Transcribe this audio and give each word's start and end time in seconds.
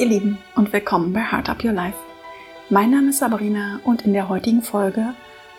Ihr 0.00 0.06
Lieben, 0.06 0.38
und 0.56 0.72
willkommen 0.72 1.12
bei 1.12 1.20
Heart 1.20 1.50
Up 1.50 1.62
Your 1.62 1.74
Life. 1.74 1.98
Mein 2.70 2.90
Name 2.90 3.10
ist 3.10 3.18
Sabrina 3.18 3.80
und 3.84 4.06
in 4.06 4.14
der 4.14 4.30
heutigen 4.30 4.62
Folge 4.62 5.12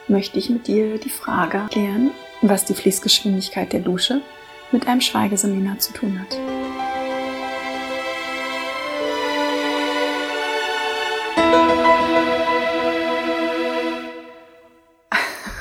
möchte 0.07 0.39
ich 0.39 0.49
mit 0.49 0.65
dir 0.65 0.97
die 0.97 1.11
Frage 1.11 1.67
klären, 1.69 2.09
was 2.41 2.65
die 2.65 2.73
Fließgeschwindigkeit 2.73 3.71
der 3.71 3.81
Dusche 3.81 4.21
mit 4.71 4.87
einem 4.87 4.99
Schweigeseminar 4.99 5.77
zu 5.77 5.93
tun 5.93 6.19
hat. 6.19 6.39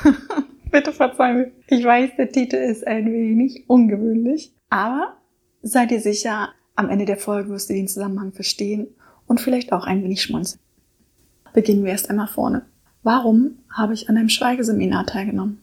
Bitte 0.71 0.91
verzeih 0.91 1.33
mir. 1.33 1.51
Ich 1.67 1.85
weiß, 1.85 2.15
der 2.17 2.31
Titel 2.31 2.55
ist 2.55 2.87
ein 2.87 3.05
wenig 3.13 3.65
ungewöhnlich, 3.67 4.51
aber 4.71 5.17
sei 5.61 5.85
dir 5.85 5.99
sicher, 5.99 6.55
am 6.81 6.89
Ende 6.89 7.05
der 7.05 7.17
Folge 7.17 7.49
wirst 7.49 7.69
du 7.69 7.73
den 7.73 7.87
Zusammenhang 7.87 8.33
verstehen 8.33 8.87
und 9.27 9.39
vielleicht 9.39 9.71
auch 9.71 9.85
ein 9.85 10.03
wenig 10.03 10.21
schmunzeln. 10.21 10.59
Beginnen 11.53 11.83
wir 11.83 11.91
erst 11.91 12.09
einmal 12.09 12.27
vorne. 12.27 12.63
Warum 13.03 13.59
habe 13.69 13.93
ich 13.93 14.09
an 14.09 14.17
einem 14.17 14.29
Schweigeseminar 14.29 15.05
teilgenommen? 15.05 15.61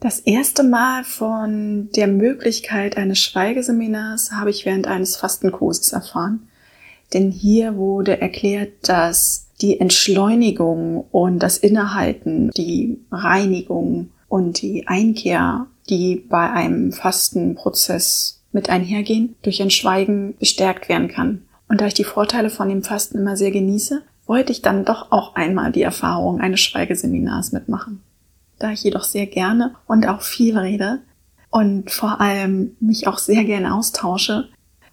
Das 0.00 0.20
erste 0.20 0.62
Mal 0.62 1.04
von 1.04 1.88
der 1.96 2.06
Möglichkeit 2.06 2.96
eines 2.96 3.18
Schweigeseminars 3.18 4.32
habe 4.32 4.50
ich 4.50 4.66
während 4.66 4.86
eines 4.86 5.16
Fastenkurses 5.16 5.92
erfahren. 5.92 6.48
Denn 7.14 7.30
hier 7.30 7.76
wurde 7.76 8.20
erklärt, 8.20 8.88
dass 8.88 9.46
die 9.60 9.80
Entschleunigung 9.80 11.06
und 11.10 11.38
das 11.38 11.56
Innehalten, 11.56 12.50
die 12.56 13.00
Reinigung 13.10 14.10
und 14.28 14.60
die 14.60 14.86
Einkehr, 14.86 15.66
die 15.88 16.16
bei 16.16 16.50
einem 16.50 16.92
Fastenprozess 16.92 18.35
mit 18.56 18.70
einhergehen, 18.70 19.36
durch 19.42 19.60
ein 19.60 19.70
Schweigen 19.70 20.34
bestärkt 20.38 20.88
werden 20.88 21.08
kann. 21.08 21.42
Und 21.68 21.82
da 21.82 21.86
ich 21.86 21.94
die 21.94 22.04
Vorteile 22.04 22.48
von 22.48 22.70
dem 22.70 22.82
Fasten 22.82 23.18
immer 23.18 23.36
sehr 23.36 23.50
genieße, 23.50 24.02
wollte 24.24 24.50
ich 24.50 24.62
dann 24.62 24.86
doch 24.86 25.12
auch 25.12 25.34
einmal 25.34 25.72
die 25.72 25.82
Erfahrung 25.82 26.40
eines 26.40 26.60
Schweigeseminars 26.60 27.52
mitmachen. 27.52 28.02
Da 28.58 28.72
ich 28.72 28.82
jedoch 28.82 29.04
sehr 29.04 29.26
gerne 29.26 29.74
und 29.86 30.08
auch 30.08 30.22
viel 30.22 30.56
rede 30.56 31.02
und 31.50 31.90
vor 31.90 32.18
allem 32.22 32.76
mich 32.80 33.06
auch 33.06 33.18
sehr 33.18 33.44
gerne 33.44 33.74
austausche, 33.74 34.48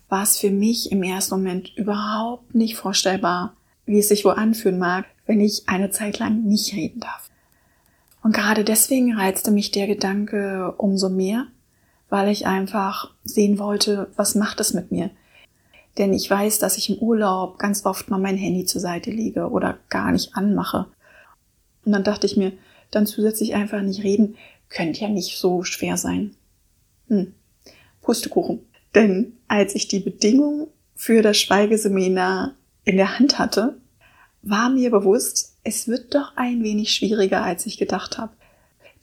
war 0.09 0.23
es 0.23 0.37
für 0.37 0.51
mich 0.51 0.91
im 0.91 1.01
ersten 1.01 1.35
Moment 1.35 1.71
überhaupt 1.77 2.53
nicht 2.53 2.75
vorstellbar, 2.75 3.55
wie 3.85 3.99
es 3.99 4.09
sich 4.09 4.25
wohl 4.25 4.33
anfühlen 4.33 4.77
mag, 4.77 5.05
wenn 5.25 5.39
ich 5.39 5.63
eine 5.67 5.89
Zeit 5.89 6.19
lang 6.19 6.43
nicht 6.43 6.73
reden 6.73 6.99
darf. 6.99 7.29
Und 8.21 8.35
gerade 8.35 8.65
deswegen 8.65 9.15
reizte 9.15 9.51
mich 9.51 9.71
der 9.71 9.87
Gedanke 9.87 10.73
umso 10.77 11.07
mehr, 11.07 11.47
weil 12.13 12.29
ich 12.29 12.45
einfach 12.45 13.09
sehen 13.23 13.57
wollte, 13.57 14.07
was 14.17 14.35
macht 14.35 14.59
es 14.59 14.75
mit 14.75 14.91
mir. 14.91 15.09
Denn 15.97 16.13
ich 16.13 16.29
weiß, 16.29 16.59
dass 16.59 16.77
ich 16.77 16.91
im 16.91 16.99
Urlaub 16.99 17.57
ganz 17.57 17.87
oft 17.87 18.07
mal 18.11 18.19
mein 18.19 18.37
Handy 18.37 18.65
zur 18.65 18.81
Seite 18.81 19.09
lege 19.09 19.49
oder 19.49 19.79
gar 19.89 20.11
nicht 20.11 20.35
anmache. 20.35 20.85
Und 21.83 21.91
dann 21.91 22.03
dachte 22.03 22.27
ich 22.27 22.37
mir, 22.37 22.51
dann 22.91 23.07
zusätzlich 23.07 23.55
einfach 23.55 23.81
nicht 23.81 24.03
reden, 24.03 24.35
könnte 24.69 25.01
ja 25.01 25.09
nicht 25.09 25.39
so 25.39 25.63
schwer 25.63 25.97
sein. 25.97 26.35
Hm. 27.07 27.33
Pustekuchen. 28.03 28.59
Denn 28.93 29.33
als 29.47 29.73
ich 29.73 29.87
die 29.87 29.99
Bedingungen 29.99 30.67
für 30.93 31.23
das 31.23 31.39
Schweigeseminar 31.39 32.53
in 32.83 32.97
der 32.97 33.17
Hand 33.17 33.39
hatte, 33.39 33.75
war 34.43 34.69
mir 34.69 34.91
bewusst, 34.91 35.57
es 35.63 35.87
wird 35.87 36.13
doch 36.13 36.33
ein 36.35 36.61
wenig 36.61 36.91
schwieriger, 36.93 37.41
als 37.41 37.65
ich 37.65 37.79
gedacht 37.79 38.19
habe. 38.19 38.33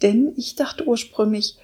Denn 0.00 0.32
ich 0.36 0.54
dachte 0.54 0.86
ursprünglich, 0.86 1.58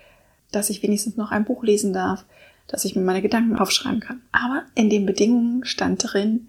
dass 0.52 0.70
ich 0.70 0.82
wenigstens 0.82 1.16
noch 1.16 1.30
ein 1.30 1.44
Buch 1.44 1.62
lesen 1.62 1.92
darf, 1.92 2.24
dass 2.66 2.84
ich 2.84 2.96
mir 2.96 3.02
meine 3.02 3.22
Gedanken 3.22 3.56
aufschreiben 3.56 4.00
kann. 4.00 4.22
Aber 4.32 4.64
in 4.74 4.90
den 4.90 5.06
Bedingungen 5.06 5.64
stand 5.64 6.12
drin, 6.12 6.48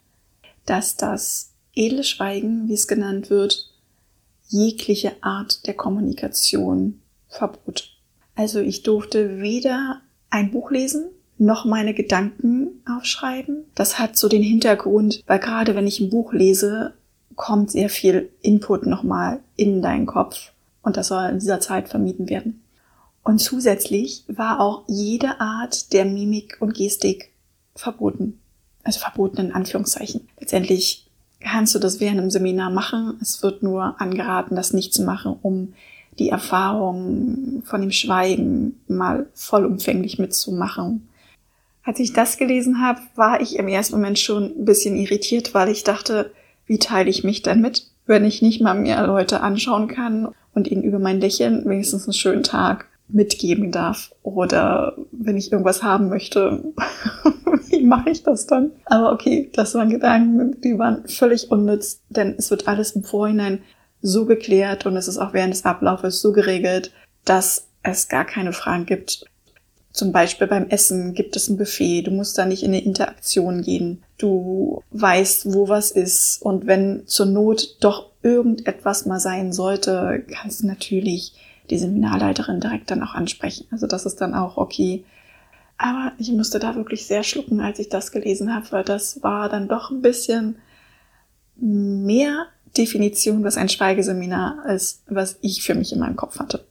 dass 0.66 0.96
das 0.96 1.52
edle 1.75 2.03
Schweigen, 2.03 2.68
wie 2.68 2.74
es 2.74 2.88
genannt 2.88 3.30
wird, 3.30 3.72
jegliche 4.47 5.13
Art 5.22 5.68
der 5.68 5.74
Kommunikation 5.74 7.02
verbot. 7.28 7.91
Also 8.35 8.59
ich 8.59 8.84
durfte 8.84 9.41
weder 9.41 10.02
ein 10.29 10.52
Buch 10.52 10.72
lesen, 10.72 11.06
noch 11.38 11.66
meine 11.66 11.94
Gedanken 11.94 12.81
aufschreiben. 12.88 13.66
Das 13.75 14.00
hat 14.00 14.18
so 14.18 14.28
den 14.28 14.41
Hintergrund, 14.41 15.24
weil 15.28 15.40
gerade 15.40 15.75
wenn 15.75 15.88
ich 15.88 16.00
ein 16.00 16.09
Buch 16.09 16.34
lese, 16.34 16.94
kommt 17.35 17.72
sehr 17.72 17.90
viel 17.90 18.29
Input 18.41 18.85
nochmal 18.85 19.40
in 19.56 19.81
deinen 19.81 20.08
Kopf 20.08 20.52
und 20.81 20.97
das 20.97 21.09
soll 21.09 21.29
in 21.29 21.40
dieser 21.40 21.59
Zeit 21.59 21.90
vermieden 21.90 22.29
werden. 22.29 22.64
Und 23.28 23.40
zusätzlich 23.40 24.24
war 24.30 24.62
auch 24.62 24.84
jede 24.88 25.42
Art 25.42 25.92
der 25.92 26.06
Mimik 26.06 26.56
und 26.62 26.76
Gestik 26.76 27.34
verboten. 27.76 28.40
Also 28.86 29.02
verboten 29.02 29.48
in 29.48 29.52
Anführungszeichen. 29.52 30.30
Letztendlich 30.40 31.10
kannst 31.42 31.76
du 31.76 31.80
das 31.80 32.00
während 32.00 32.22
einem 32.22 32.32
Seminar 32.32 32.70
machen. 32.70 33.20
Es 33.22 33.44
wird 33.44 33.64
nur 33.64 34.00
angeraten, 34.00 34.56
das 34.56 34.72
nicht 34.72 34.94
zu 34.94 35.04
machen, 35.04 35.36
um 35.42 35.74
die 36.20 36.30
Erfahrung 36.30 37.64
von 37.66 37.82
dem 37.82 37.92
Schweigen 37.92 38.80
mal 38.88 39.28
vollumfänglich 39.34 40.20
mitzumachen. 40.20 41.09
Als 41.84 42.00
ich 42.00 42.14
das 42.14 42.38
gelesen 42.38 42.82
habe, 42.82 43.02
war 43.16 43.42
ich 43.42 43.58
im 43.58 43.68
ersten 43.68 43.96
Moment 43.96 44.20
schon 44.20 44.58
ein 44.58 44.64
bisschen 44.64 44.96
irritiert, 44.96 45.54
weil 45.54 45.68
ich 45.68 45.84
dachte, 45.84 46.32
wie 46.66 46.80
teile 46.80 47.09
ich 47.09 47.26
mich 47.26 47.42
denn 47.42 47.59
mit, 47.59 47.88
wenn 48.06 48.24
ich 48.24 48.42
nicht 48.42 48.62
mal 48.62 48.74
mehr 48.74 49.06
Leute 49.06 49.42
anschauen 49.42 49.90
kann 49.90 50.30
und 50.54 50.70
ihnen 50.70 50.84
über 50.84 50.98
mein 50.98 51.20
Lächeln 51.20 51.66
wenigstens 51.66 52.06
einen 52.06 52.14
schönen 52.14 52.44
Tag 52.44 52.88
mitgeben 53.09 53.72
darf 53.72 54.13
oder 54.23 54.95
wenn 55.12 55.38
ich 55.38 55.51
irgendwas 55.51 55.84
haben 55.84 56.09
möchte, 56.09 56.63
wie 57.69 57.85
mache 57.85 58.09
ich 58.09 58.23
das 58.23 58.47
dann? 58.47 58.72
Aber 58.85 59.13
okay, 59.13 59.50
das 59.53 59.75
waren 59.75 59.90
Gedanken, 59.90 60.59
die 60.62 60.78
waren 60.78 61.07
völlig 61.07 61.50
unnütz, 61.51 62.01
denn 62.09 62.35
es 62.38 62.51
wird 62.51 62.67
alles 62.67 62.91
im 62.91 63.03
Vorhinein 63.03 63.59
so 64.01 64.25
geklärt 64.25 64.85
und 64.85 64.97
es 64.97 65.07
ist 65.07 65.17
auch 65.17 65.34
während 65.34 65.53
des 65.53 65.66
Ablaufes 65.66 66.22
so 66.22 66.31
geregelt, 66.34 66.91
dass 67.25 67.67
es 67.84 68.09
gar 68.09 68.25
keine 68.25 68.53
Fragen 68.53 68.85
gibt, 68.85 69.25
zum 69.97 70.12
Beispiel 70.12 70.46
beim 70.46 70.69
Essen 70.69 71.16
gibt 71.16 71.35
es 71.35 71.50
ein 71.50 71.57
Buffet, 71.57 72.03
du 72.03 72.12
musst 72.12 72.38
da 72.38 72.46
nicht 72.46 72.62
in 72.62 72.69
eine 72.69 72.84
Interaktion 72.84 73.63
gehen. 73.63 74.03
Du 74.19 74.84
weißt, 74.91 75.51
wo 75.56 75.69
was 75.69 75.90
ist. 75.90 76.40
Und 76.40 76.67
wenn 76.67 77.07
zur 77.07 77.25
Not 77.25 77.78
doch 77.79 78.12
irgendetwas 78.22 79.07
mal 79.07 79.19
sein 79.19 79.53
sollte, 79.53 80.23
kannst 80.31 80.62
du 80.62 80.67
natürlich 80.67 81.34
die 81.69 81.78
Seminarleiterin 81.78 82.59
direkt 82.59 82.91
dann 82.91 83.03
auch 83.03 83.13
ansprechen. 83.13 83.67
Also 83.72 83.88
das 83.88 84.05
ist 84.05 84.22
dann 84.22 84.33
auch 84.33 84.57
okay. 84.57 85.05
Aber 85.78 86.13
ich 86.17 86.31
musste 86.31 86.59
da 86.59 86.75
wirklich 86.75 87.05
sehr 87.05 87.23
schlucken, 87.23 87.59
als 87.59 87.79
ich 87.79 87.89
das 87.89 88.11
gelesen 88.11 88.53
habe, 88.53 88.66
weil 88.72 88.83
das 88.83 89.22
war 89.22 89.50
dann 89.50 89.67
doch 89.67 89.91
ein 89.91 90.01
bisschen 90.01 90.57
mehr 91.55 92.47
Definition, 92.78 93.44
was 93.44 93.57
ein 93.57 93.69
Schweigeseminar 93.69 94.66
ist, 94.67 95.03
was 95.07 95.38
ich 95.41 95.63
für 95.63 95.75
mich 95.75 95.94
in 95.94 96.00
meinem 96.00 96.16
Kopf 96.16 96.39
hatte. 96.39 96.66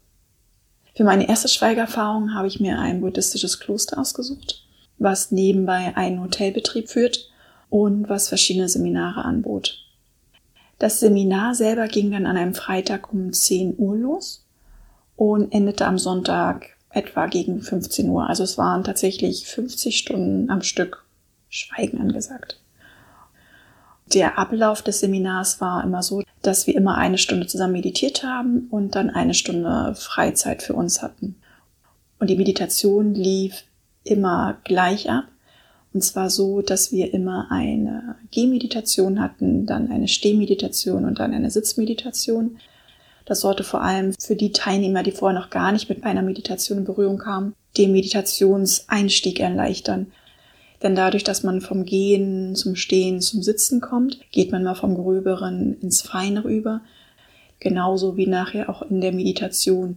Für 0.97 1.05
meine 1.05 1.29
erste 1.29 1.49
Schweigerfahrung 1.49 2.35
habe 2.35 2.49
ich 2.49 2.59
mir 2.59 2.79
ein 2.79 3.01
buddhistisches 3.01 3.61
Kloster 3.61 3.99
ausgesucht, 3.99 4.67
was 4.99 5.31
nebenbei 5.31 5.95
einen 5.97 6.23
Hotelbetrieb 6.23 6.89
führt 6.89 7.31
und 7.69 8.09
was 8.09 8.29
verschiedene 8.29 8.69
Seminare 8.69 9.25
anbot. 9.25 9.83
Das 10.79 11.01
Seminar 11.01 11.55
selber 11.55 11.89
ging 11.89 12.11
dann 12.11 12.27
an 12.27 12.37
einem 12.37 12.55
Freitag 12.55 13.13
um 13.13 13.33
10 13.33 13.75
Uhr 13.79 13.97
los 13.97 14.46
und 15.17 15.53
endete 15.53 15.87
am 15.87 15.99
Sonntag 15.99 16.77
etwa 16.91 17.27
gegen 17.27 17.61
15 17.61 18.09
Uhr. 18.09 18.29
Also 18.29 18.45
es 18.45 18.57
waren 18.59 18.85
tatsächlich 18.85 19.47
50 19.47 19.97
Stunden 19.97 20.51
am 20.51 20.63
Stück 20.63 21.05
Schweigen 21.49 22.01
angesagt. 22.01 22.61
Der 24.13 24.39
Ablauf 24.39 24.83
des 24.83 25.01
Seminars 25.01 25.61
war 25.61 25.83
immer 25.83 26.03
so, 26.03 26.23
dass 26.43 26.67
wir 26.67 26.77
immer 26.77 26.97
eine 26.97 27.19
Stunde 27.19 27.47
zusammen 27.47 27.73
meditiert 27.73 28.23
haben 28.23 28.69
und 28.71 28.95
dann 28.95 29.11
eine 29.11 29.35
Stunde 29.35 29.95
Freizeit 29.97 30.63
für 30.63 30.75
uns 30.75 31.03
hatten. 31.03 31.37
Und 32.19 32.31
die 32.31 32.37
Meditation 32.37 33.15
lief 33.15 33.65
immer 34.05 34.59
gleich 34.65 35.11
ab. 35.11 35.25
Und 35.93 36.03
zwar 36.03 36.31
so, 36.31 36.63
dass 36.63 36.93
wir 36.93 37.13
immer 37.15 37.49
eine 37.51 38.17
Gehmeditation 38.31 39.21
hatten, 39.21 39.67
dann 39.67 39.91
eine 39.91 40.09
Stehmeditation 40.09 41.05
und 41.05 41.19
dann 41.19 41.33
eine 41.33 41.51
Sitzmeditation. 41.51 42.59
Das 43.27 43.41
sollte 43.41 43.65
vor 43.65 43.83
allem 43.83 44.15
für 44.19 44.37
die 44.37 44.53
Teilnehmer, 44.53 45.03
die 45.03 45.11
vorher 45.11 45.39
noch 45.39 45.51
gar 45.51 45.73
nicht 45.73 45.89
mit 45.89 46.05
einer 46.05 46.23
Meditation 46.23 46.79
in 46.79 46.85
Berührung 46.85 47.19
kamen, 47.19 47.55
den 47.77 47.93
Meditationseinstieg 47.93 49.41
erleichtern. 49.41 50.13
Denn 50.83 50.95
dadurch, 50.95 51.25
dass 51.25 51.43
man 51.43 51.61
vom 51.61 51.85
Gehen 51.85 52.55
zum 52.55 52.77
Stehen 52.77 53.21
zum 53.21 53.43
Sitzen 53.43 53.81
kommt, 53.81 54.21
geht 54.31 54.53
man 54.53 54.63
mal 54.63 54.75
vom 54.75 54.95
Gröberen 54.95 55.77
ins 55.81 56.03
Feinere 56.03 56.49
über. 56.49 56.81
Genauso 57.59 58.17
wie 58.17 58.27
nachher 58.27 58.71
auch 58.71 58.83
in 58.83 59.01
der 59.01 59.13
Meditation, 59.13 59.97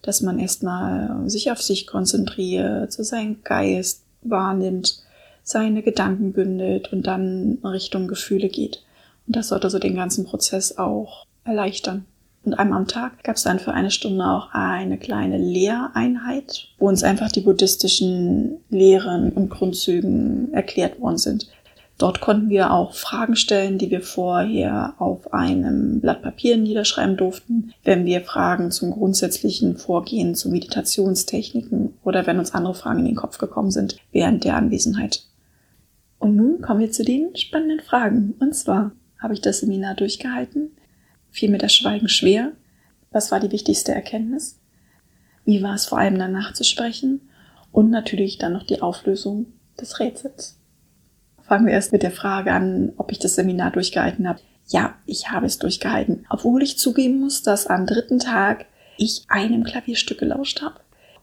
dass 0.00 0.22
man 0.22 0.38
erstmal 0.38 1.28
sich 1.28 1.50
auf 1.50 1.60
sich 1.60 1.86
konzentriert, 1.86 2.92
so 2.92 3.02
seinen 3.02 3.42
Geist 3.42 4.04
wahrnimmt, 4.22 5.02
seine 5.42 5.82
Gedanken 5.82 6.32
bündelt 6.32 6.92
und 6.92 7.06
dann 7.06 7.58
Richtung 7.62 8.08
Gefühle 8.08 8.48
geht. 8.48 8.82
Und 9.26 9.36
das 9.36 9.48
sollte 9.48 9.68
so 9.68 9.78
den 9.78 9.96
ganzen 9.96 10.24
Prozess 10.24 10.78
auch 10.78 11.26
erleichtern. 11.44 12.06
Und 12.44 12.54
einmal 12.54 12.78
am 12.78 12.88
Tag 12.88 13.24
gab 13.24 13.36
es 13.36 13.42
dann 13.42 13.58
für 13.58 13.72
eine 13.72 13.90
Stunde 13.90 14.24
auch 14.24 14.50
eine 14.52 14.98
kleine 14.98 15.38
Lehreinheit, 15.38 16.68
wo 16.78 16.88
uns 16.88 17.02
einfach 17.02 17.32
die 17.32 17.40
buddhistischen 17.40 18.58
Lehren 18.68 19.32
und 19.32 19.48
Grundzügen 19.48 20.52
erklärt 20.52 21.00
worden 21.00 21.18
sind. 21.18 21.48
Dort 21.96 22.20
konnten 22.20 22.50
wir 22.50 22.72
auch 22.72 22.92
Fragen 22.92 23.36
stellen, 23.36 23.78
die 23.78 23.90
wir 23.90 24.00
vorher 24.00 24.94
auf 24.98 25.32
einem 25.32 26.00
Blatt 26.00 26.22
Papier 26.22 26.56
niederschreiben 26.56 27.16
durften, 27.16 27.72
wenn 27.84 28.04
wir 28.04 28.20
Fragen 28.22 28.72
zum 28.72 28.90
grundsätzlichen 28.90 29.76
Vorgehen, 29.76 30.34
zu 30.34 30.50
Meditationstechniken 30.50 31.94
oder 32.02 32.26
wenn 32.26 32.40
uns 32.40 32.52
andere 32.52 32.74
Fragen 32.74 33.00
in 33.00 33.06
den 33.06 33.14
Kopf 33.14 33.38
gekommen 33.38 33.70
sind 33.70 33.96
während 34.10 34.42
der 34.42 34.56
Anwesenheit. 34.56 35.24
Und 36.18 36.34
nun 36.34 36.60
kommen 36.60 36.80
wir 36.80 36.90
zu 36.90 37.04
den 37.04 37.36
spannenden 37.36 37.80
Fragen. 37.80 38.34
Und 38.40 38.54
zwar 38.56 38.90
habe 39.20 39.34
ich 39.34 39.40
das 39.40 39.60
Seminar 39.60 39.94
durchgehalten, 39.94 40.72
fiel 41.34 41.50
mir 41.50 41.58
das 41.58 41.74
Schweigen 41.74 42.08
schwer, 42.08 42.52
was 43.10 43.32
war 43.32 43.40
die 43.40 43.50
wichtigste 43.50 43.92
Erkenntnis, 43.92 44.60
wie 45.44 45.62
war 45.62 45.74
es 45.74 45.84
vor 45.84 45.98
allem 45.98 46.18
danach 46.18 46.54
zu 46.54 46.62
sprechen 46.62 47.28
und 47.72 47.90
natürlich 47.90 48.38
dann 48.38 48.52
noch 48.52 48.62
die 48.62 48.80
Auflösung 48.80 49.46
des 49.78 49.98
Rätsels. 49.98 50.60
Fangen 51.42 51.66
wir 51.66 51.72
erst 51.72 51.92
mit 51.92 52.04
der 52.04 52.12
Frage 52.12 52.52
an, 52.52 52.92
ob 52.96 53.10
ich 53.10 53.18
das 53.18 53.34
Seminar 53.34 53.72
durchgehalten 53.72 54.28
habe. 54.28 54.40
Ja, 54.68 54.94
ich 55.06 55.30
habe 55.30 55.46
es 55.46 55.58
durchgehalten, 55.58 56.24
obwohl 56.30 56.62
ich 56.62 56.78
zugeben 56.78 57.20
muss, 57.20 57.42
dass 57.42 57.66
am 57.66 57.84
dritten 57.84 58.20
Tag 58.20 58.66
ich 58.96 59.24
einem 59.28 59.64
Klavierstück 59.64 60.18
gelauscht 60.18 60.62
habe. 60.62 60.76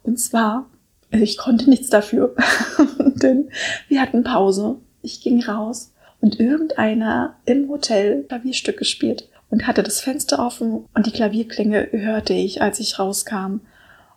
Und 0.04 0.20
zwar, 0.20 0.70
ich 1.10 1.38
konnte 1.38 1.70
nichts 1.70 1.90
dafür, 1.90 2.36
denn 3.16 3.50
wir 3.88 4.02
hatten 4.02 4.24
Pause. 4.24 4.76
Ich 5.02 5.22
ging 5.22 5.42
raus 5.42 5.94
und 6.20 6.40
irgendeiner 6.40 7.38
im 7.46 7.70
Hotel 7.70 8.26
Klavierstück 8.26 8.78
gespielt 8.78 9.31
und 9.52 9.68
hatte 9.68 9.84
das 9.84 10.02
Fenster 10.02 10.44
offen 10.44 10.86
und 10.96 11.06
die 11.06 11.12
Klavierklinge 11.12 11.90
hörte 11.92 12.34
ich, 12.34 12.62
als 12.62 12.80
ich 12.80 12.98
rauskam 12.98 13.60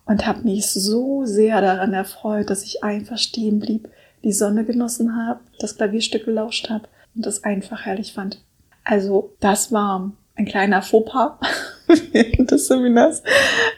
und 0.07 0.27
habe 0.27 0.43
mich 0.43 0.69
so 0.69 1.27
sehr 1.27 1.61
daran 1.61 1.93
erfreut, 1.93 2.49
dass 2.49 2.65
ich 2.65 2.83
einfach 2.83 3.19
stehen 3.19 3.59
blieb 3.61 3.89
die 4.25 4.33
Sonne 4.33 4.65
genossen 4.65 5.17
habe, 5.17 5.41
das 5.61 5.77
Klavierstück 5.77 6.25
gelauscht 6.25 6.71
habe 6.71 6.89
und 7.15 7.27
das 7.27 7.45
einfach 7.45 7.85
herrlich 7.85 8.13
fand. 8.13 8.41
Also 8.83 9.35
das 9.41 9.71
war 9.71 10.13
ein 10.35 10.47
kleiner 10.47 10.83
Fauxpas 10.83 11.39
während 12.13 12.51
des 12.51 12.67
Seminars, 12.67 13.23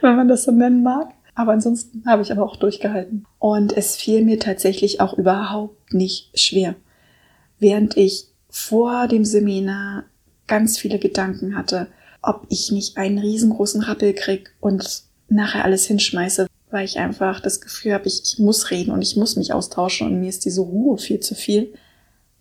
wenn 0.00 0.16
man 0.16 0.28
das 0.28 0.44
so 0.44 0.52
nennen 0.52 0.82
mag. 0.82 1.10
Aber 1.34 1.52
ansonsten 1.52 2.02
habe 2.06 2.22
ich 2.22 2.32
aber 2.32 2.44
auch 2.44 2.56
durchgehalten. 2.56 3.26
Und 3.38 3.76
es 3.76 3.94
fiel 3.96 4.24
mir 4.24 4.40
tatsächlich 4.40 5.02
auch 5.02 5.18
überhaupt 5.18 5.92
nicht 5.92 6.38
schwer. 6.38 6.76
Während 7.58 7.96
ich 7.96 8.28
vor 8.48 9.06
dem 9.06 9.24
Seminar 9.26 10.04
ganz 10.46 10.78
viele 10.78 10.98
Gedanken 10.98 11.56
hatte, 11.56 11.88
ob 12.22 12.46
ich 12.48 12.72
nicht 12.72 12.96
einen 12.96 13.18
riesengroßen 13.18 13.82
Rappel 13.82 14.14
krieg 14.14 14.54
und 14.60 15.02
nachher 15.28 15.64
alles 15.64 15.86
hinschmeiße, 15.86 16.46
weil 16.70 16.84
ich 16.84 16.98
einfach 16.98 17.40
das 17.40 17.60
Gefühl 17.60 17.94
habe, 17.94 18.06
ich, 18.06 18.22
ich 18.24 18.38
muss 18.38 18.70
reden 18.70 18.90
und 18.90 19.02
ich 19.02 19.16
muss 19.16 19.36
mich 19.36 19.52
austauschen 19.52 20.06
und 20.06 20.20
mir 20.20 20.28
ist 20.28 20.44
diese 20.44 20.60
Ruhe 20.60 20.98
viel 20.98 21.20
zu 21.20 21.34
viel, 21.34 21.72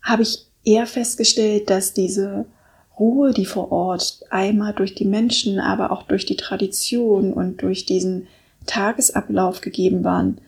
habe 0.01 0.23
ich 0.23 0.47
eher 0.63 0.87
festgestellt, 0.87 1.69
dass 1.69 1.93
diese 1.93 2.45
Ruhe, 2.99 3.33
die 3.33 3.45
vor 3.45 3.71
Ort 3.71 4.21
einmal 4.29 4.73
durch 4.73 4.95
die 4.95 5.05
Menschen, 5.05 5.59
aber 5.59 5.91
auch 5.91 6.03
durch 6.03 6.25
die 6.25 6.37
Tradition 6.37 7.33
und 7.33 7.61
durch 7.61 7.85
diesen 7.85 8.27
Tagesablauf 8.65 9.61
gegeben 9.61 10.03
waren, 10.03 10.41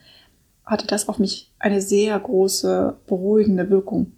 hatte 0.64 0.86
das 0.86 1.08
auf 1.08 1.18
mich 1.18 1.50
eine 1.58 1.80
sehr 1.80 2.18
große 2.18 2.96
beruhigende 3.06 3.70
Wirkung. 3.70 4.12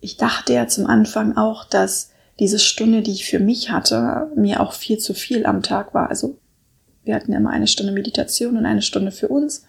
Ich 0.00 0.16
dachte 0.16 0.52
ja 0.52 0.68
zum 0.68 0.86
Anfang 0.86 1.36
auch, 1.36 1.64
dass 1.64 2.10
diese 2.38 2.58
Stunde, 2.58 3.02
die 3.02 3.12
ich 3.12 3.26
für 3.26 3.38
mich 3.38 3.70
hatte, 3.70 4.30
mir 4.36 4.60
auch 4.60 4.72
viel 4.72 4.98
zu 4.98 5.14
viel 5.14 5.46
am 5.46 5.62
Tag 5.62 5.94
war. 5.94 6.10
Also 6.10 6.38
wir 7.04 7.14
hatten 7.14 7.32
immer 7.32 7.50
eine 7.50 7.66
Stunde 7.66 7.92
Meditation 7.92 8.56
und 8.56 8.66
eine 8.66 8.82
Stunde 8.82 9.12
für 9.12 9.28
uns. 9.28 9.64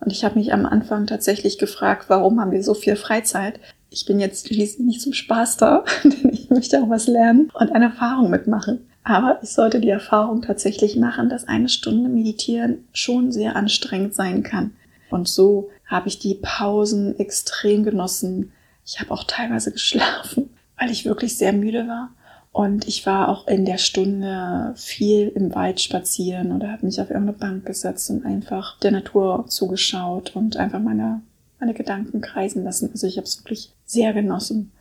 Und 0.00 0.12
ich 0.12 0.24
habe 0.24 0.38
mich 0.38 0.52
am 0.52 0.66
Anfang 0.66 1.06
tatsächlich 1.06 1.58
gefragt, 1.58 2.06
warum 2.08 2.40
haben 2.40 2.52
wir 2.52 2.62
so 2.62 2.74
viel 2.74 2.96
Freizeit? 2.96 3.60
Ich 3.90 4.06
bin 4.06 4.18
jetzt 4.18 4.48
schließlich 4.48 4.86
nicht 4.86 5.00
zum 5.00 5.12
Spaß 5.12 5.56
da, 5.58 5.84
denn 6.04 6.30
ich 6.32 6.50
möchte 6.50 6.82
auch 6.82 6.88
was 6.88 7.06
lernen 7.06 7.50
und 7.54 7.72
eine 7.72 7.86
Erfahrung 7.86 8.30
mitmachen. 8.30 8.86
Aber 9.02 9.38
ich 9.42 9.50
sollte 9.50 9.80
die 9.80 9.88
Erfahrung 9.88 10.42
tatsächlich 10.42 10.96
machen, 10.96 11.28
dass 11.28 11.48
eine 11.48 11.68
Stunde 11.68 12.08
Meditieren 12.08 12.88
schon 12.92 13.32
sehr 13.32 13.56
anstrengend 13.56 14.14
sein 14.14 14.42
kann. 14.42 14.72
Und 15.10 15.28
so 15.28 15.70
habe 15.86 16.08
ich 16.08 16.18
die 16.18 16.38
Pausen 16.40 17.18
extrem 17.18 17.82
genossen. 17.82 18.52
Ich 18.86 19.00
habe 19.00 19.10
auch 19.10 19.24
teilweise 19.24 19.72
geschlafen, 19.72 20.50
weil 20.80 20.90
ich 20.90 21.04
wirklich 21.04 21.36
sehr 21.36 21.52
müde 21.52 21.86
war. 21.86 22.10
Und 22.52 22.88
ich 22.88 23.06
war 23.06 23.28
auch 23.28 23.46
in 23.46 23.64
der 23.64 23.78
Stunde 23.78 24.72
viel 24.74 25.28
im 25.28 25.54
Wald 25.54 25.80
spazieren 25.80 26.50
oder 26.50 26.72
habe 26.72 26.86
mich 26.86 27.00
auf 27.00 27.10
irgendeine 27.10 27.38
Bank 27.38 27.66
gesetzt 27.66 28.10
und 28.10 28.26
einfach 28.26 28.80
der 28.80 28.90
Natur 28.90 29.44
zugeschaut 29.46 30.34
und 30.34 30.56
einfach 30.56 30.80
meine, 30.80 31.22
meine 31.60 31.74
Gedanken 31.74 32.20
kreisen 32.20 32.64
lassen. 32.64 32.90
Also 32.90 33.06
ich 33.06 33.18
habe 33.18 33.26
es 33.26 33.38
wirklich 33.38 33.72
sehr 33.84 34.12
genossen. 34.12 34.72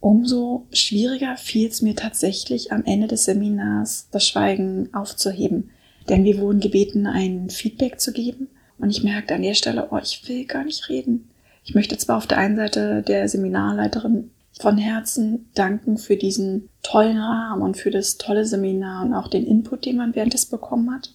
Umso 0.00 0.66
schwieriger 0.72 1.36
fiel 1.36 1.68
es 1.68 1.80
mir 1.80 1.94
tatsächlich 1.94 2.72
am 2.72 2.84
Ende 2.84 3.06
des 3.06 3.26
Seminars, 3.26 4.08
das 4.10 4.26
Schweigen 4.26 4.92
aufzuheben. 4.92 5.70
Denn 6.08 6.24
wir 6.24 6.38
wurden 6.38 6.58
gebeten, 6.58 7.06
ein 7.06 7.50
Feedback 7.50 8.00
zu 8.00 8.12
geben. 8.12 8.48
Und 8.78 8.90
ich 8.90 9.04
merkte 9.04 9.34
an 9.34 9.42
der 9.42 9.54
Stelle, 9.54 9.88
oh, 9.90 9.98
ich 9.98 10.26
will 10.26 10.44
gar 10.46 10.64
nicht 10.64 10.88
reden. 10.88 11.28
Ich 11.62 11.74
möchte 11.74 11.96
zwar 11.98 12.16
auf 12.16 12.26
der 12.26 12.38
einen 12.38 12.56
Seite 12.56 13.02
der 13.02 13.28
Seminarleiterin 13.28 14.30
von 14.60 14.76
Herzen 14.76 15.50
danken 15.54 15.96
für 15.96 16.16
diesen 16.16 16.68
tollen 16.82 17.18
Rahmen 17.18 17.62
und 17.62 17.76
für 17.76 17.90
das 17.90 18.18
tolle 18.18 18.44
Seminar 18.44 19.04
und 19.04 19.14
auch 19.14 19.28
den 19.28 19.46
Input, 19.46 19.86
den 19.86 19.96
man 19.96 20.14
während 20.14 20.34
des 20.34 20.46
bekommen 20.46 20.92
hat. 20.92 21.14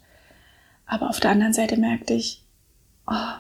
Aber 0.86 1.10
auf 1.10 1.20
der 1.20 1.32
anderen 1.32 1.54
Seite 1.54 1.78
merkte 1.78 2.14
ich, 2.14 2.44
oh, 3.08 3.34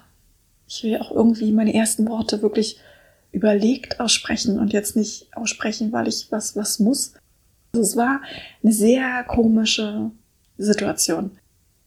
ich 0.67 0.83
will 0.83 0.97
auch 0.97 1.11
irgendwie 1.11 1.51
meine 1.51 1.73
ersten 1.73 2.07
Worte 2.07 2.41
wirklich 2.41 2.79
überlegt 3.31 3.99
aussprechen 3.99 4.59
und 4.59 4.73
jetzt 4.73 4.95
nicht 4.95 5.27
aussprechen, 5.35 5.91
weil 5.91 6.07
ich 6.07 6.27
was, 6.31 6.55
was 6.55 6.79
muss. 6.79 7.13
Also 7.73 7.83
es 7.83 7.97
war 7.97 8.21
eine 8.63 8.71
sehr 8.71 9.23
komische 9.23 10.11
Situation. 10.57 11.31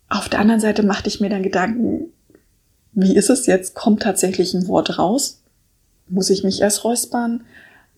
Auf 0.09 0.29
der 0.29 0.41
anderen 0.41 0.61
Seite 0.61 0.83
machte 0.83 1.09
ich 1.09 1.21
mir 1.21 1.31
dann 1.31 1.43
Gedanken, 1.43 2.13
wie 2.93 3.15
ist 3.15 3.31
es 3.31 3.47
jetzt? 3.47 3.75
Kommt 3.75 4.03
tatsächlich 4.03 4.55
ein 4.55 4.67
Wort 4.67 4.99
raus? 4.99 5.43
Muss 6.09 6.31
ich 6.31 6.43
mich 6.43 6.61
erst 6.61 6.85
räuspern? 6.85 7.45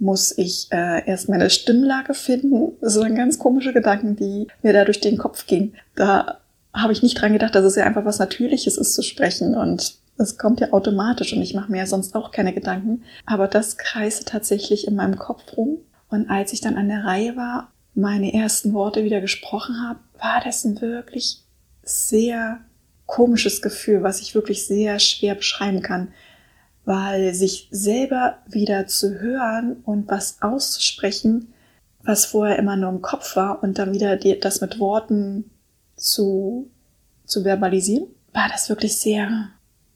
Muss 0.01 0.37
ich 0.37 0.69
äh, 0.71 1.07
erst 1.07 1.29
meine 1.29 1.51
Stimmlage 1.51 2.15
finden. 2.15 2.73
Das 2.81 2.95
sind 2.95 3.15
ganz 3.15 3.39
komische 3.39 3.73
Gedanken, 3.73 4.17
die 4.17 4.49
mir 4.63 4.73
da 4.73 4.85
durch 4.85 5.01
den 5.01 5.19
Kopf 5.19 5.47
gingen. 5.47 5.75
Da 5.95 6.39
habe 6.73 6.93
ich 6.93 7.03
nicht 7.03 7.21
dran 7.21 7.33
gedacht, 7.33 7.55
dass 7.55 7.65
es 7.65 7.77
ja 7.77 7.85
einfach 7.85 8.05
was 8.05 8.19
Natürliches 8.19 8.77
ist 8.77 8.95
zu 8.95 9.03
sprechen 9.03 9.55
und 9.55 9.95
es 10.17 10.37
kommt 10.37 10.61
ja 10.61 10.73
automatisch 10.73 11.33
und 11.33 11.43
ich 11.43 11.55
mache 11.55 11.71
mir 11.73 11.79
ja 11.79 11.87
sonst 11.87 12.15
auch 12.15 12.31
keine 12.31 12.53
Gedanken. 12.53 13.05
Aber 13.27 13.49
das 13.49 13.79
kreiste 13.79 14.25
tatsächlich 14.25 14.87
in 14.87 14.95
meinem 14.95 15.19
Kopf 15.19 15.57
rum. 15.57 15.79
Und 16.11 16.29
als 16.29 16.53
ich 16.53 16.61
dann 16.61 16.77
an 16.77 16.89
der 16.89 17.05
Reihe 17.05 17.37
war, 17.37 17.73
meine 17.95 18.35
ersten 18.35 18.73
Worte 18.73 19.05
wieder 19.05 19.21
gesprochen 19.21 19.77
habe, 19.83 19.99
war 20.19 20.43
das 20.45 20.65
ein 20.65 20.81
wirklich 20.81 21.43
sehr 21.83 22.61
komisches 23.07 23.63
Gefühl, 23.63 24.03
was 24.03 24.21
ich 24.21 24.35
wirklich 24.35 24.67
sehr 24.67 24.99
schwer 24.99 25.35
beschreiben 25.35 25.83
kann 25.83 26.13
weil 26.91 27.35
sich 27.35 27.69
selber 27.71 28.39
wieder 28.49 28.89
zu 28.89 29.21
hören 29.21 29.77
und 29.85 30.09
was 30.09 30.43
auszusprechen, 30.43 31.55
was 32.03 32.27
vorher 32.27 32.59
immer 32.59 32.75
nur 32.75 32.91
im 32.91 33.01
Kopf 33.01 33.37
war 33.37 33.63
und 33.63 33.79
dann 33.79 33.95
wieder 33.95 34.17
das 34.17 34.61
mit 34.61 34.81
Worten 34.81 35.49
zu, 35.95 36.69
zu 37.27 37.45
verbalisieren, 37.45 38.09
war 38.33 38.49
das 38.49 38.69
wirklich 38.69 38.97
sehr, 38.97 39.51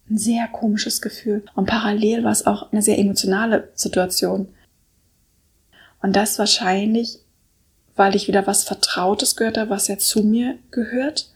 ein 0.09 0.19
sehr 0.19 0.47
komisches 0.47 1.03
Gefühl. 1.03 1.45
Und 1.57 1.67
parallel 1.67 2.23
war 2.23 2.31
es 2.31 2.47
auch 2.47 2.71
eine 2.71 2.81
sehr 2.81 3.01
emotionale 3.01 3.73
Situation. 3.75 4.47
Und 6.01 6.15
das 6.15 6.39
wahrscheinlich, 6.39 7.19
weil 7.97 8.15
ich 8.15 8.29
wieder 8.29 8.47
was 8.47 8.63
Vertrautes 8.63 9.35
gehört 9.35 9.59
habe, 9.59 9.71
was 9.71 9.89
ja 9.89 9.99
zu 9.99 10.23
mir 10.23 10.59
gehört 10.71 11.34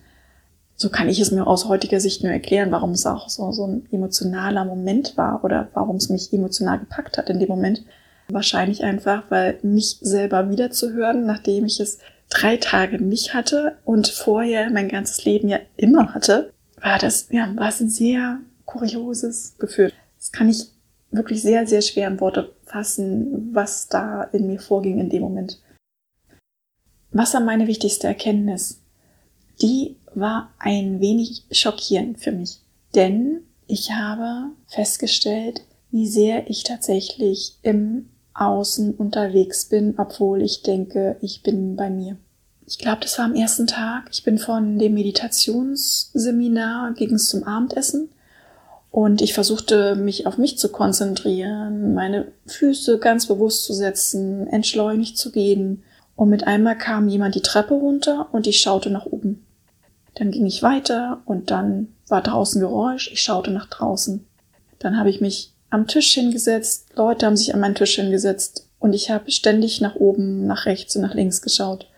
so 0.80 0.90
kann 0.90 1.08
ich 1.08 1.18
es 1.18 1.32
mir 1.32 1.47
aus 1.47 1.66
heutiger 1.66 1.99
Sicht 1.99 2.23
nur 2.23 2.32
erklären, 2.32 2.70
warum 2.70 2.92
es 2.92 3.04
auch 3.04 3.28
so, 3.28 3.50
so 3.50 3.66
ein 3.66 3.87
emotionaler 3.90 4.64
Moment 4.64 5.16
war 5.16 5.44
oder 5.44 5.68
warum 5.75 5.97
es 5.97 6.08
mich 6.08 6.32
emotional 6.32 6.78
gepackt 6.78 7.18
hat 7.18 7.28
in 7.28 7.40
dem 7.40 7.49
Moment. 7.49 7.82
Wahrscheinlich 8.28 8.85
einfach, 8.85 9.25
weil 9.28 9.58
mich 9.62 9.99
selber 10.00 10.50
wiederzuhören, 10.50 11.26
nachdem 11.26 11.64
ich 11.64 11.80
es 11.80 11.99
drei 12.30 12.58
Tage 12.58 13.02
nicht 13.02 13.35
hatte 13.35 13.76
und 13.85 14.06
vorher 14.06 14.70
mein 14.70 14.88
ganzes 14.88 15.25
Leben 15.25 15.49
ja 15.49 15.58
immer 15.76 16.14
hatte, 16.14 16.52
war 16.80 16.99
das, 16.99 17.26
ja, 17.30 17.52
war 17.56 17.70
es 17.70 17.80
ein 17.80 17.90
sehr 17.90 18.38
kurioses 18.64 19.56
Gefühl. 19.58 19.92
Das 20.18 20.30
kann 20.30 20.49
ich 20.49 20.70
wirklich 21.11 21.42
sehr, 21.42 21.66
sehr 21.66 21.82
schwer 21.82 22.06
in 22.06 22.20
Worte 22.20 22.52
fassen, 22.66 23.50
was 23.52 23.88
da 23.88 24.23
in 24.23 24.47
mir 24.47 24.61
vorging 24.61 25.00
in 25.00 25.11
dem 25.11 25.23
Moment. 25.23 25.61
Was 27.11 27.35
war 27.35 27.40
meine 27.40 27.66
wichtigste 27.66 28.06
Erkenntnis? 28.06 28.80
Die 29.61 29.97
war 30.20 30.50
ein 30.58 31.00
wenig 31.00 31.44
schockierend 31.50 32.18
für 32.20 32.32
mich, 32.32 32.60
denn 32.94 33.40
ich 33.66 33.92
habe 33.92 34.50
festgestellt, 34.66 35.62
wie 35.90 36.06
sehr 36.06 36.48
ich 36.50 36.64
tatsächlich 36.64 37.56
im 37.62 38.08
Außen 38.34 38.94
unterwegs 38.94 39.64
bin, 39.66 39.94
obwohl 39.98 40.42
ich 40.42 40.62
denke, 40.62 41.16
ich 41.20 41.42
bin 41.42 41.76
bei 41.76 41.90
mir. 41.90 42.16
Ich 42.66 42.78
glaube, 42.78 43.00
das 43.02 43.18
war 43.18 43.25
am 43.25 43.34
ersten 43.34 43.66
Tag. 43.66 44.08
Ich 44.12 44.22
bin 44.25 44.38
von 44.38 44.78
dem 44.78 44.94
Meditationsseminar, 44.94 46.92
ging 46.92 47.14
es 47.14 47.28
zum 47.30 47.44
Abendessen 47.44 48.10
Und 48.90 49.22
ich 49.22 49.34
versuchte, 49.34 49.96
mich 49.96 50.26
auf 50.26 50.38
mich 50.38 50.58
zu 50.58 50.70
konzentrieren, 50.70 51.94
meine 51.94 52.28
Füße 52.46 52.98
ganz 52.98 53.26
bewusst 53.26 53.64
zu 53.64 53.72
setzen, 53.72 54.46
entschleunigt 54.46 55.18
zu 55.18 55.32
gehen. 55.32 55.82
Und 56.16 56.30
mit 56.30 56.46
einmal 56.46 56.76
kam 56.76 57.08
jemand 57.08 57.34
die 57.34 57.42
Treppe 57.42 57.75
runter 57.75 58.28
und 58.32 58.46
ich 58.46 58.60
schaute 58.60 58.90
nach 58.90 59.06
oben. 59.06 59.46
Dann 60.18 60.30
ging 60.32 60.46
ich 60.46 60.62
weiter 60.62 61.22
und 61.26 61.50
dann 61.50 61.94
war 62.08 62.22
draußen 62.22 62.60
Geräusch, 62.60 63.10
ich 63.12 63.22
schaute 63.22 63.50
nach 63.50 63.66
draußen. 63.66 64.26
Dann 64.78 64.98
habe 64.98 65.10
ich 65.10 65.20
mich 65.20 65.52
am 65.70 65.87
Tisch 65.87 66.12
hingesetzt, 66.14 66.88
Leute 66.96 67.26
haben 67.26 67.37
sich 67.37 67.54
an 67.54 67.60
meinen 67.60 67.75
Tisch 67.75 67.96
hingesetzt 67.96 68.68
und 68.78 68.94
ich 68.94 69.10
habe 69.10 69.30
ständig 69.30 69.80
nach 69.80 69.96
oben, 69.96 70.46
nach 70.46 70.66
rechts 70.66 70.96
und 70.96 71.02
nach 71.02 71.14
links 71.14 71.42
geschaut. 71.42 71.88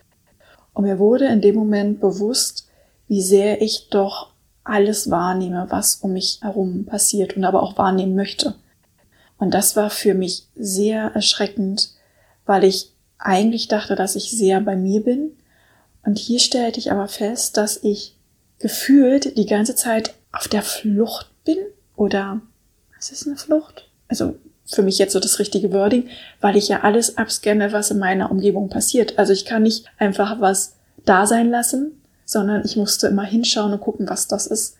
Und 0.73 0.83
mir 0.83 0.99
wurde 0.99 1.25
in 1.25 1.41
dem 1.41 1.55
Moment 1.55 1.99
bewusst, 1.99 2.67
wie 3.07 3.21
sehr 3.21 3.61
ich 3.61 3.89
doch 3.89 4.31
alles 4.63 5.09
wahrnehme, 5.09 5.67
was 5.69 5.95
um 5.95 6.13
mich 6.13 6.39
herum 6.41 6.85
passiert 6.85 7.35
und 7.35 7.43
aber 7.43 7.63
auch 7.63 7.77
wahrnehmen 7.77 8.15
möchte. 8.15 8.55
Und 9.37 9.53
das 9.53 9.75
war 9.75 9.89
für 9.89 10.13
mich 10.13 10.47
sehr 10.55 11.11
erschreckend, 11.15 11.95
weil 12.45 12.63
ich 12.63 12.93
eigentlich 13.17 13.67
dachte, 13.67 13.95
dass 13.95 14.15
ich 14.15 14.29
sehr 14.31 14.61
bei 14.61 14.75
mir 14.75 15.03
bin. 15.03 15.31
Und 16.03 16.17
hier 16.17 16.39
stellte 16.39 16.79
ich 16.79 16.91
aber 16.91 17.07
fest, 17.07 17.57
dass 17.57 17.77
ich 17.83 18.15
gefühlt 18.59 19.37
die 19.37 19.45
ganze 19.45 19.75
Zeit 19.75 20.13
auf 20.31 20.47
der 20.47 20.61
Flucht 20.61 21.31
bin 21.43 21.57
oder 21.95 22.41
was 22.95 23.11
ist 23.11 23.27
eine 23.27 23.37
Flucht? 23.37 23.89
Also 24.07 24.35
für 24.65 24.83
mich 24.83 24.97
jetzt 24.97 25.13
so 25.13 25.19
das 25.19 25.39
richtige 25.39 25.73
Wording, 25.73 26.07
weil 26.39 26.55
ich 26.55 26.67
ja 26.67 26.81
alles 26.81 27.17
abscanne, 27.17 27.71
was 27.73 27.91
in 27.91 27.99
meiner 27.99 28.31
Umgebung 28.31 28.69
passiert. 28.69 29.19
Also 29.19 29.33
ich 29.33 29.45
kann 29.45 29.63
nicht 29.63 29.85
einfach 29.97 30.39
was 30.39 30.75
da 31.05 31.25
sein 31.25 31.49
lassen, 31.49 32.01
sondern 32.25 32.63
ich 32.63 32.77
musste 32.77 33.07
immer 33.07 33.23
hinschauen 33.23 33.73
und 33.73 33.81
gucken, 33.81 34.07
was 34.09 34.27
das 34.27 34.47
ist. 34.47 34.77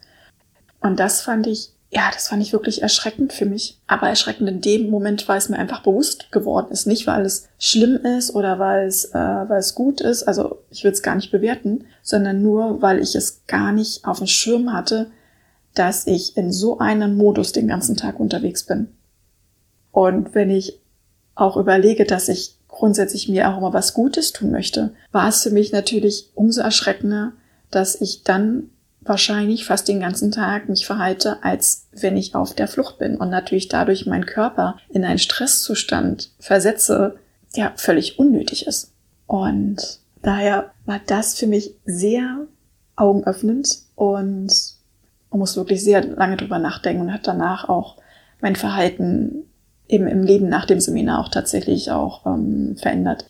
Und 0.80 1.00
das 1.00 1.22
fand 1.22 1.48
ich, 1.48 1.72
ja, 1.94 2.10
das 2.14 2.30
fand 2.30 2.42
ich 2.42 2.54
wirklich 2.54 2.82
erschreckend 2.82 3.34
für 3.34 3.46
mich. 3.46 3.78
Aber 3.86 4.08
erschreckend 4.08 4.48
in 4.48 4.62
dem 4.62 4.90
Moment, 4.90 5.28
weil 5.28 5.38
es 5.38 5.50
mir 5.50 5.60
einfach 5.60 5.84
bewusst 5.84 6.32
geworden 6.32 6.72
ist. 6.72 6.88
Nicht, 6.88 7.06
weil 7.06 7.26
es 7.26 7.50
schlimm 7.60 7.98
ist 7.98 8.34
oder 8.34 8.60
weil 8.60 8.88
es, 8.88 9.06
äh, 9.06 9.14
weil 9.14 9.60
es 9.60 9.76
gut 9.76 10.00
ist. 10.00 10.24
Also 10.24 10.60
ich 10.70 10.86
will 10.86 10.92
es 10.92 11.04
gar 11.04 11.16
nicht 11.16 11.32
bewerten, 11.32 11.84
sondern 12.02 12.42
nur, 12.42 12.82
weil 12.82 13.00
ich 13.00 13.14
es 13.16 13.46
gar 13.46 13.74
nicht 13.74 14.06
auf 14.06 14.20
dem 14.20 14.28
Schirm 14.28 14.72
hatte, 14.72 15.12
dass 15.74 16.08
ich 16.08 16.38
in 16.38 16.54
so 16.54 16.80
einem 16.80 17.18
Modus 17.18 17.52
den 17.52 17.68
ganzen 17.68 17.98
Tag 17.98 18.22
unterwegs 18.22 18.64
bin. 18.64 18.88
Und 19.92 20.34
wenn 20.34 20.50
ich 20.50 20.80
auch 21.36 21.58
überlege, 21.58 22.06
dass 22.06 22.30
ich 22.30 22.56
grundsätzlich 22.70 23.28
mir 23.28 23.50
auch 23.50 23.58
immer 23.58 23.74
was 23.74 23.94
Gutes 23.94 24.32
tun 24.32 24.52
möchte, 24.52 24.94
war 25.12 25.28
es 25.28 25.44
für 25.44 25.50
mich 25.50 25.74
natürlich 25.74 26.30
umso 26.36 26.62
erschreckender, 26.62 27.34
dass 27.70 28.00
ich 28.00 28.24
dann 28.24 28.70
wahrscheinlich 29.02 29.66
fast 29.66 29.88
den 29.88 30.00
ganzen 30.00 30.32
Tag 30.32 30.70
mich 30.70 30.86
verhalte, 30.86 31.44
als 31.44 31.88
wenn 31.92 32.16
ich 32.18 32.36
auf 32.36 32.54
der 32.54 32.68
Flucht 32.68 33.00
bin 33.00 33.18
und 33.18 33.30
natürlich 33.30 33.68
dadurch 33.68 34.06
meinen 34.06 34.26
Körper 34.26 34.78
in 34.90 35.04
einen 35.04 35.20
Stresszustand 35.20 36.32
versetze, 36.40 37.18
der 37.56 37.74
völlig 37.76 38.20
unnötig 38.20 38.68
ist. 38.68 38.94
Und 39.26 40.00
daher 40.22 40.72
war 40.86 41.02
das 41.06 41.38
für 41.38 41.48
mich 41.48 41.76
sehr 41.86 42.48
augenöffnend 42.96 43.80
und 43.96 44.52
man 45.32 45.40
muss 45.40 45.56
wirklich 45.56 45.84
sehr 45.84 46.04
lange 46.06 46.38
drüber 46.38 46.60
nachdenken 46.60 47.02
und 47.04 47.14
hat 47.14 47.26
danach 47.26 47.68
auch 47.68 47.98
mein 48.42 48.56
Verhalten 48.56 49.46
eben 49.88 50.08
im 50.08 50.24
Leben 50.24 50.48
nach 50.48 50.66
dem 50.66 50.80
Seminar 50.80 51.20
auch 51.20 51.30
tatsächlich 51.30 51.92
auch 51.92 52.26
ähm, 52.26 52.76
verändert, 52.78 53.30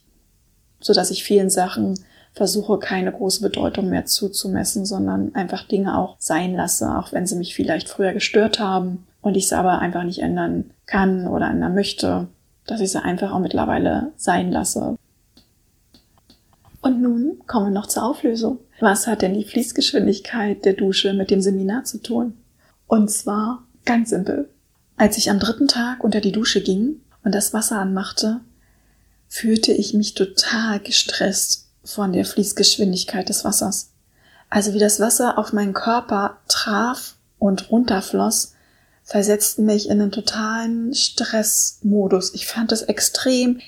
so 0.79 0.93
dass 0.93 1.11
ich 1.11 1.23
vielen 1.23 1.49
Sachen 1.49 1.99
versuche, 2.33 2.79
keine 2.79 3.11
große 3.11 3.41
Bedeutung 3.41 3.89
mehr 3.89 4.05
zuzumessen, 4.05 4.85
sondern 4.85 5.35
einfach 5.35 5.67
Dinge 5.67 5.97
auch 5.97 6.15
sein 6.19 6.55
lasse, 6.55 6.97
auch 6.97 7.11
wenn 7.11 7.27
sie 7.27 7.35
mich 7.35 7.55
vielleicht 7.55 7.89
früher 7.89 8.13
gestört 8.13 8.59
haben 8.59 9.05
und 9.21 9.35
ich 9.35 9.49
sie 9.49 9.57
aber 9.57 9.79
einfach 9.79 10.03
nicht 10.03 10.19
ändern 10.19 10.71
kann 10.85 11.27
oder 11.27 11.49
ändern 11.49 11.75
möchte, 11.75 12.27
dass 12.65 12.81
ich 12.81 12.91
sie 12.91 13.03
einfach 13.03 13.31
auch 13.31 13.39
mittlerweile 13.39 14.11
sein 14.15 14.51
lasse. 14.51 14.97
Und 16.81 17.01
nun 17.01 17.41
kommen 17.45 17.67
wir 17.67 17.79
noch 17.79 17.87
zur 17.87 18.03
Auflösung. 18.03 18.59
Was 18.79 19.05
hat 19.05 19.21
denn 19.21 19.35
die 19.35 19.43
Fließgeschwindigkeit 19.43 20.65
der 20.65 20.73
Dusche 20.73 21.13
mit 21.13 21.29
dem 21.29 21.41
Seminar 21.41 21.83
zu 21.83 22.01
tun? 22.01 22.33
Und 22.87 23.11
zwar 23.11 23.63
ganz 23.85 24.09
simpel. 24.09 24.49
Als 24.97 25.17
ich 25.17 25.29
am 25.29 25.39
dritten 25.39 25.67
Tag 25.67 26.03
unter 26.03 26.21
die 26.21 26.31
Dusche 26.31 26.61
ging 26.61 27.01
und 27.23 27.35
das 27.35 27.53
Wasser 27.53 27.77
anmachte, 27.77 28.39
fühlte 29.27 29.71
ich 29.71 29.93
mich 29.93 30.13
total 30.13 30.79
gestresst 30.79 31.70
von 31.83 32.13
der 32.13 32.25
Fließgeschwindigkeit 32.25 33.29
des 33.29 33.43
Wassers. 33.43 33.89
Also 34.49 34.73
wie 34.73 34.79
das 34.79 34.99
Wasser 34.99 35.37
auf 35.37 35.53
meinen 35.53 35.73
Körper 35.73 36.37
traf 36.47 37.15
und 37.39 37.71
runterfloss, 37.71 38.53
versetzten 39.03 39.65
mich 39.65 39.89
in 39.89 40.01
einen 40.01 40.11
totalen 40.11 40.93
Stressmodus. 40.93 42.33
Ich 42.33 42.47
fand 42.47 42.71
es 42.71 42.83
extrem 42.83 43.59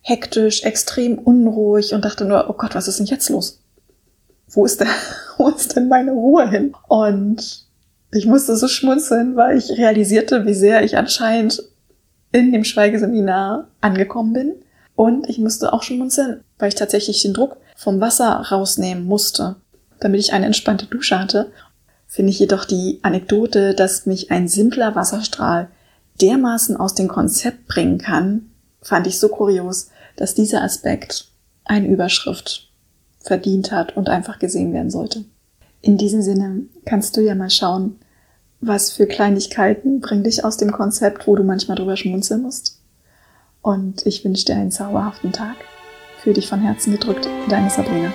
hektisch, 0.00 0.64
extrem 0.64 1.18
unruhig 1.18 1.94
und 1.94 2.04
dachte 2.04 2.24
nur, 2.24 2.50
oh 2.50 2.54
Gott, 2.54 2.74
was 2.74 2.88
ist 2.88 2.98
denn 2.98 3.06
jetzt 3.06 3.28
los? 3.28 3.60
Wo 4.48 4.64
ist, 4.64 4.80
der, 4.80 4.88
wo 5.38 5.48
ist 5.48 5.76
denn 5.76 5.88
meine 5.88 6.12
Ruhe 6.12 6.48
hin? 6.50 6.74
Und 6.88 7.66
ich 8.12 8.26
musste 8.26 8.56
so 8.56 8.68
schmunzeln, 8.68 9.36
weil 9.36 9.56
ich 9.56 9.70
realisierte, 9.70 10.44
wie 10.44 10.54
sehr 10.54 10.82
ich 10.82 10.98
anscheinend 10.98 11.62
in 12.32 12.52
dem 12.52 12.64
Schweigeseminar 12.64 13.68
angekommen 13.80 14.32
bin. 14.32 14.54
Und 14.94 15.28
ich 15.28 15.38
musste 15.38 15.72
auch 15.72 15.82
schmunzeln, 15.82 16.44
weil 16.58 16.68
ich 16.68 16.74
tatsächlich 16.74 17.22
den 17.22 17.32
Druck 17.32 17.56
vom 17.82 18.00
Wasser 18.00 18.30
rausnehmen 18.30 19.04
musste, 19.04 19.56
damit 19.98 20.20
ich 20.20 20.32
eine 20.32 20.46
entspannte 20.46 20.86
Dusche 20.86 21.18
hatte. 21.18 21.50
Finde 22.06 22.30
ich 22.30 22.38
jedoch 22.38 22.64
die 22.64 23.00
Anekdote, 23.02 23.74
dass 23.74 24.06
mich 24.06 24.30
ein 24.30 24.46
simpler 24.46 24.94
Wasserstrahl 24.94 25.68
dermaßen 26.20 26.76
aus 26.76 26.94
dem 26.94 27.08
Konzept 27.08 27.66
bringen 27.66 27.98
kann, 27.98 28.50
fand 28.82 29.08
ich 29.08 29.18
so 29.18 29.28
kurios, 29.28 29.88
dass 30.14 30.34
dieser 30.34 30.62
Aspekt 30.62 31.26
eine 31.64 31.88
Überschrift 31.88 32.70
verdient 33.18 33.72
hat 33.72 33.96
und 33.96 34.08
einfach 34.08 34.38
gesehen 34.38 34.72
werden 34.72 34.90
sollte. 34.90 35.24
In 35.80 35.98
diesem 35.98 36.22
Sinne 36.22 36.62
kannst 36.84 37.16
du 37.16 37.20
ja 37.20 37.34
mal 37.34 37.50
schauen, 37.50 37.98
was 38.60 38.92
für 38.92 39.06
Kleinigkeiten 39.06 40.00
bringen 40.00 40.22
dich 40.22 40.44
aus 40.44 40.56
dem 40.56 40.70
Konzept, 40.70 41.26
wo 41.26 41.34
du 41.34 41.42
manchmal 41.42 41.76
drüber 41.76 41.96
schmunzeln 41.96 42.42
musst. 42.42 42.80
Und 43.60 44.06
ich 44.06 44.24
wünsche 44.24 44.44
dir 44.44 44.54
einen 44.54 44.70
zauberhaften 44.70 45.32
Tag. 45.32 45.56
Fühl 46.22 46.34
dich 46.34 46.48
von 46.48 46.60
Herzen 46.60 46.92
gedrückt, 46.92 47.28
deine 47.48 47.68
Sabrina. 47.68 48.12